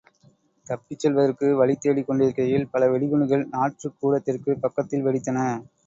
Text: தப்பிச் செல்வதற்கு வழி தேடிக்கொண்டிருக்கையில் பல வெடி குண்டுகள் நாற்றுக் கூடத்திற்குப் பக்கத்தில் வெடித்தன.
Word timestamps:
தப்பிச் 0.67 0.99
செல்வதற்கு 0.99 1.47
வழி 1.55 1.75
தேடிக்கொண்டிருக்கையில் 1.77 2.67
பல 2.71 2.89
வெடி 2.89 3.07
குண்டுகள் 3.07 3.47
நாற்றுக் 3.53 3.97
கூடத்திற்குப் 3.99 4.63
பக்கத்தில் 4.63 5.07
வெடித்தன. 5.07 5.39